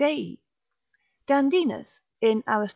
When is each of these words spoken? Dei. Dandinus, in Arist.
Dei. 0.01 0.39
Dandinus, 1.27 1.85
in 2.21 2.41
Arist. 2.47 2.69